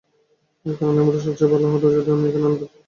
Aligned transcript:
কারণ 0.65 0.93
এই 0.93 1.05
মুহূর্তে 1.05 1.21
সবচেয়ে 1.25 1.51
ভালো 1.53 1.65
হতো 1.73 1.85
যদি 1.95 2.09
আমি 2.11 2.25
এখানে 2.29 2.43
না 2.43 2.51
থাকতাম। 2.51 2.69